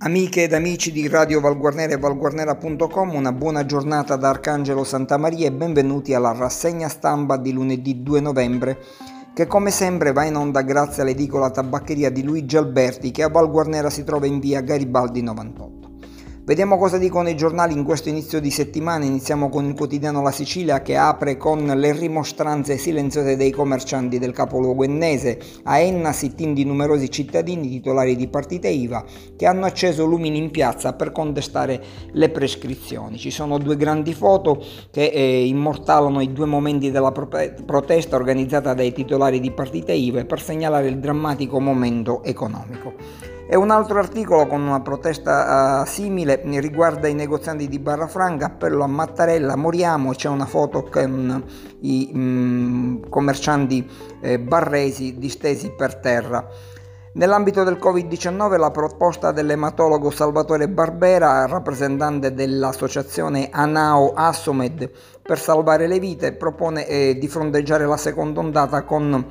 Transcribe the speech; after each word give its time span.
Amiche 0.00 0.44
ed 0.44 0.52
amici 0.52 0.92
di 0.92 1.08
Radio 1.08 1.40
Valguarnera 1.40 1.94
e 1.94 1.98
valguarnera.com, 1.98 3.16
una 3.16 3.32
buona 3.32 3.66
giornata 3.66 4.14
da 4.14 4.28
Arcangelo 4.28 4.84
Santa 4.84 5.16
Maria 5.16 5.48
e 5.48 5.52
benvenuti 5.52 6.14
alla 6.14 6.32
rassegna 6.32 6.86
stampa 6.88 7.36
di 7.36 7.50
lunedì 7.50 8.00
2 8.00 8.20
novembre, 8.20 8.78
che 9.34 9.48
come 9.48 9.72
sempre 9.72 10.12
va 10.12 10.22
in 10.22 10.36
onda 10.36 10.62
grazie 10.62 11.02
all'edicola 11.02 11.50
tabaccheria 11.50 12.10
di 12.10 12.22
Luigi 12.22 12.56
Alberti 12.56 13.10
che 13.10 13.24
a 13.24 13.28
Valguarnera 13.28 13.90
si 13.90 14.04
trova 14.04 14.26
in 14.26 14.38
via 14.38 14.60
Garibaldi 14.60 15.20
98. 15.20 15.77
Vediamo 16.48 16.78
cosa 16.78 16.96
dicono 16.96 17.28
i 17.28 17.36
giornali 17.36 17.74
in 17.74 17.84
questo 17.84 18.08
inizio 18.08 18.40
di 18.40 18.50
settimana. 18.50 19.04
Iniziamo 19.04 19.50
con 19.50 19.66
il 19.66 19.74
quotidiano 19.74 20.22
La 20.22 20.30
Sicilia 20.30 20.80
che 20.80 20.96
apre 20.96 21.36
con 21.36 21.62
le 21.66 21.92
rimostranze 21.92 22.78
silenziose 22.78 23.36
dei 23.36 23.50
commercianti 23.50 24.18
del 24.18 24.32
capoluogo 24.32 24.82
ennese. 24.82 25.38
A 25.64 25.78
Enna 25.78 26.10
sit-in 26.10 26.54
di 26.54 26.64
numerosi 26.64 27.10
cittadini 27.10 27.68
titolari 27.68 28.16
di 28.16 28.28
partite 28.28 28.68
IVA 28.68 29.04
che 29.36 29.44
hanno 29.44 29.66
acceso 29.66 30.06
lumini 30.06 30.38
in 30.38 30.50
piazza 30.50 30.94
per 30.94 31.12
contestare 31.12 31.84
le 32.12 32.30
prescrizioni. 32.30 33.18
Ci 33.18 33.30
sono 33.30 33.58
due 33.58 33.76
grandi 33.76 34.14
foto 34.14 34.64
che 34.90 35.04
eh, 35.04 35.44
immortalano 35.44 36.22
i 36.22 36.32
due 36.32 36.46
momenti 36.46 36.90
della 36.90 37.12
pro- 37.12 37.28
protesta 37.66 38.16
organizzata 38.16 38.72
dai 38.72 38.94
titolari 38.94 39.38
di 39.38 39.50
partite 39.50 39.92
IVA 39.92 40.24
per 40.24 40.40
segnalare 40.40 40.88
il 40.88 40.98
drammatico 40.98 41.60
momento 41.60 42.22
economico. 42.24 43.27
E 43.50 43.56
un 43.56 43.70
altro 43.70 43.98
articolo 43.98 44.46
con 44.46 44.60
una 44.60 44.80
protesta 44.82 45.80
uh, 45.80 45.86
simile 45.86 46.42
riguarda 46.60 47.08
i 47.08 47.14
negozianti 47.14 47.66
di 47.66 47.78
Barrafranca, 47.78 48.44
appello 48.44 48.84
a 48.84 48.86
Mattarella, 48.86 49.56
moriamo, 49.56 50.12
c'è 50.12 50.28
una 50.28 50.44
foto 50.44 50.82
con 50.82 51.42
i 51.80 52.10
um, 52.12 53.08
commercianti 53.08 53.88
eh, 54.20 54.38
barresi 54.38 55.16
distesi 55.16 55.72
per 55.74 55.96
terra. 55.96 56.46
Nell'ambito 57.14 57.64
del 57.64 57.78
Covid-19 57.78 58.58
la 58.58 58.70
proposta 58.70 59.32
dell'ematologo 59.32 60.10
Salvatore 60.10 60.68
Barbera, 60.68 61.46
rappresentante 61.46 62.34
dell'associazione 62.34 63.48
Anao 63.50 64.12
Assomed 64.12 64.90
per 65.22 65.38
salvare 65.38 65.86
le 65.86 65.98
vite, 65.98 66.34
propone 66.34 66.86
eh, 66.86 67.16
di 67.18 67.28
fronteggiare 67.28 67.86
la 67.86 67.96
seconda 67.96 68.40
ondata 68.40 68.82
con 68.82 69.26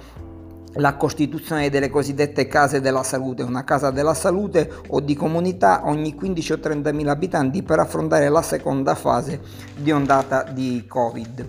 la 0.78 0.96
costituzione 0.96 1.70
delle 1.70 1.90
cosiddette 1.90 2.48
case 2.48 2.82
della 2.82 3.04
salute, 3.04 3.44
una 3.44 3.64
casa 3.64 3.92
della 3.92 4.14
salute 4.14 4.72
o 4.90 5.00
di 5.00 5.16
comunità 5.16 5.82
ogni 5.86 6.14
15 6.16 6.54
o 6.54 6.60
30 6.60 6.92
mila 6.92 7.12
abitanti 7.12 7.64
per 7.64 7.80
affrontare 7.80 8.30
la 8.30 8.42
seconda 8.42 8.96
fase 8.96 9.40
di 9.76 9.92
ondata 9.92 10.44
di 10.44 10.86
Covid. 10.88 11.46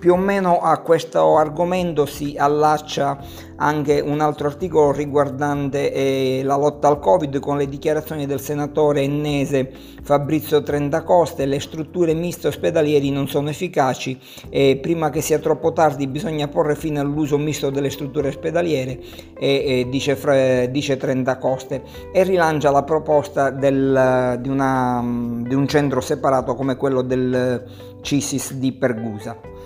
Più 0.00 0.14
o 0.14 0.16
meno 0.16 0.60
a 0.62 0.78
questo 0.78 1.36
argomento 1.36 2.06
si 2.06 2.34
allaccia 2.34 3.18
anche 3.56 4.00
un 4.00 4.20
altro 4.20 4.46
articolo 4.46 4.92
riguardante 4.92 5.92
eh, 5.92 6.40
la 6.42 6.56
lotta 6.56 6.88
al 6.88 6.98
Covid 6.98 7.38
con 7.38 7.58
le 7.58 7.68
dichiarazioni 7.68 8.24
del 8.24 8.40
senatore 8.40 9.02
ennese 9.02 9.70
Fabrizio 10.02 10.62
Trendacoste, 10.62 11.44
le 11.44 11.60
strutture 11.60 12.14
miste 12.14 12.48
ospedalieri 12.48 13.10
non 13.10 13.28
sono 13.28 13.50
efficaci 13.50 14.18
e 14.48 14.78
prima 14.80 15.10
che 15.10 15.20
sia 15.20 15.38
troppo 15.38 15.74
tardi 15.74 16.06
bisogna 16.06 16.48
porre 16.48 16.76
fine 16.76 16.98
all'uso 16.98 17.36
misto 17.36 17.68
delle 17.68 17.90
strutture 17.90 18.28
ospedaliere, 18.28 18.98
e, 19.38 19.64
e 19.66 19.86
dice, 19.90 20.70
dice 20.70 20.96
Trendacoste, 20.96 21.82
e 22.10 22.22
rilancia 22.22 22.70
la 22.70 22.84
proposta 22.84 23.50
del, 23.50 24.38
di, 24.40 24.48
una, 24.48 25.02
di 25.46 25.54
un 25.54 25.68
centro 25.68 26.00
separato 26.00 26.54
come 26.54 26.76
quello 26.76 27.02
del 27.02 27.62
CISIS 28.00 28.54
di 28.54 28.72
Pergusa. 28.72 29.59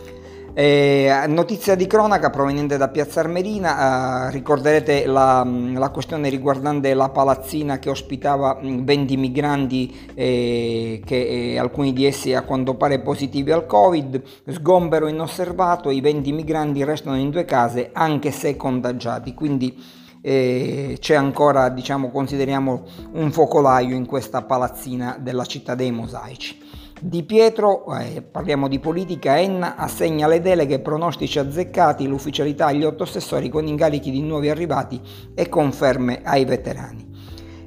Eh, 0.56 1.12
notizia 1.26 1.74
di 1.74 1.88
cronaca 1.88 2.30
proveniente 2.30 2.76
da 2.76 2.86
Piazza 2.86 3.18
Armerina, 3.18 4.28
eh, 4.28 4.30
ricorderete 4.30 5.04
la, 5.04 5.44
la, 5.44 5.88
questione 5.88 6.28
riguardante 6.28 6.94
la 6.94 7.08
palazzina 7.08 7.80
che 7.80 7.90
ospitava 7.90 8.60
20 8.62 9.16
migranti, 9.16 10.12
eh, 10.14 11.02
che 11.04 11.54
eh, 11.54 11.58
alcuni 11.58 11.92
di 11.92 12.06
essi 12.06 12.34
a 12.34 12.42
quanto 12.42 12.76
pare 12.76 13.00
positivi 13.00 13.50
al 13.50 13.66
Covid, 13.66 14.22
sgombero 14.46 15.08
inosservato, 15.08 15.90
i 15.90 16.00
20 16.00 16.30
migranti 16.30 16.84
restano 16.84 17.16
in 17.18 17.30
due 17.30 17.44
case 17.44 17.90
anche 17.92 18.30
se 18.30 18.54
contagiati, 18.54 19.34
quindi 19.34 19.76
eh, 20.20 20.96
c'è 21.00 21.16
ancora, 21.16 21.68
diciamo, 21.68 22.12
consideriamo 22.12 22.84
un 23.14 23.32
focolaio 23.32 23.96
in 23.96 24.06
questa 24.06 24.42
palazzina 24.42 25.18
della 25.20 25.46
città 25.46 25.74
dei 25.74 25.90
mosaici. 25.90 26.63
Di 27.06 27.22
Pietro, 27.22 27.84
eh, 27.98 28.22
parliamo 28.22 28.66
di 28.66 28.78
politica, 28.78 29.38
Enna 29.38 29.76
assegna 29.76 30.26
le 30.26 30.40
deleghe 30.40 30.80
pronostici 30.80 31.38
azzeccati, 31.38 32.06
l'ufficialità 32.06 32.68
agli 32.68 32.82
otto 32.82 33.02
assessori 33.02 33.50
con 33.50 33.66
incarichi 33.66 34.10
di 34.10 34.22
nuovi 34.22 34.48
arrivati 34.48 34.98
e 35.34 35.50
conferme 35.50 36.22
ai 36.24 36.46
veterani. 36.46 37.06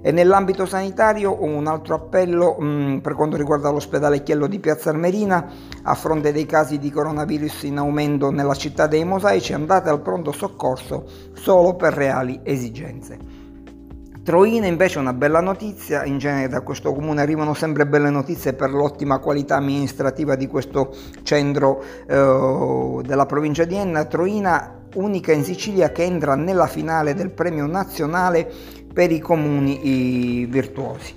E 0.02 0.12
nell'ambito 0.12 0.66
sanitario 0.66 1.44
un 1.44 1.68
altro 1.68 1.94
appello 1.94 2.56
mh, 2.58 2.66
mm, 2.66 2.98
per 2.98 3.14
quanto 3.14 3.38
riguarda 3.38 3.70
l'ospedale 3.70 4.24
Chiello 4.24 4.48
di 4.48 4.58
Piazza 4.58 4.90
Armerina, 4.90 5.48
a 5.84 5.94
fronte 5.94 6.32
dei 6.32 6.48
casi 6.48 6.80
di 6.80 6.90
coronavirus 6.90 7.62
in 7.62 7.78
aumento 7.78 8.32
nella 8.32 8.56
città 8.56 8.88
dei 8.88 9.06
mosaici, 9.06 9.54
andate 9.54 9.90
al 9.90 10.02
pronto 10.02 10.32
soccorso 10.32 11.06
solo 11.34 11.76
per 11.76 11.94
reali 11.94 12.40
esigenze. 12.42 13.47
Troina 14.28 14.68
invece 14.68 14.98
è 14.98 15.00
una 15.00 15.14
bella 15.14 15.40
notizia, 15.40 16.04
in 16.04 16.18
genere 16.18 16.50
da 16.50 16.60
questo 16.60 16.92
comune 16.92 17.22
arrivano 17.22 17.54
sempre 17.54 17.88
belle 17.88 18.10
notizie 18.10 18.52
per 18.52 18.72
l'ottima 18.72 19.20
qualità 19.20 19.56
amministrativa 19.56 20.36
di 20.36 20.48
questo 20.48 20.94
centro 21.24 21.82
eh, 22.06 23.04
della 23.06 23.26
provincia 23.26 23.64
di 23.64 23.78
Enna. 23.78 24.04
Troina 24.04 24.82
unica 24.96 25.32
in 25.32 25.46
Sicilia 25.46 25.94
che 25.94 26.04
entra 26.04 26.36
nella 26.36 26.68
finale 26.68 27.14
del 27.14 27.30
premio 27.30 27.68
nazionale 27.68 28.52
per 28.94 29.14
i 29.14 29.20
comuni 29.20 30.46
virtuosi. 30.50 31.16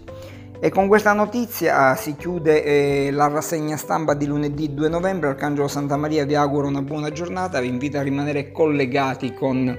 E 0.60 0.70
con 0.70 0.86
questa 0.86 1.12
notizia 1.12 1.96
si 1.96 2.14
chiude 2.14 2.62
eh, 2.62 3.10
la 3.10 3.26
rassegna 3.26 3.76
stampa 3.76 4.14
di 4.14 4.26
lunedì 4.26 4.72
2 4.72 4.88
novembre. 4.88 5.30
Arcangelo 5.30 5.66
Santa 5.66 5.96
Maria 5.96 6.24
vi 6.24 6.36
auguro 6.36 6.68
una 6.68 6.82
buona 6.82 7.10
giornata, 7.10 7.58
vi 7.58 7.66
invito 7.66 7.98
a 7.98 8.02
rimanere 8.02 8.52
collegati 8.52 9.34
con 9.34 9.76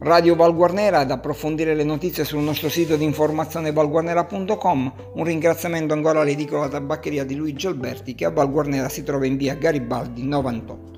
Radio 0.00 0.34
Valguarnera 0.34 0.98
ad 0.98 1.10
approfondire 1.10 1.74
le 1.74 1.84
notizie 1.84 2.24
sul 2.24 2.42
nostro 2.42 2.68
sito 2.68 2.96
di 2.96 3.04
informazione 3.04 3.72
valguarnera.com. 3.72 4.92
Un 5.14 5.24
ringraziamento 5.24 5.94
ancora 5.94 6.20
all'edicola 6.20 6.68
tabaccheria 6.68 7.24
di 7.24 7.36
Luigi 7.36 7.66
Alberti 7.66 8.14
che 8.14 8.24
a 8.24 8.30
Valguarnera 8.30 8.88
si 8.88 9.02
trova 9.02 9.24
in 9.26 9.36
via 9.36 9.54
Garibaldi 9.54 10.26
98. 10.26 10.93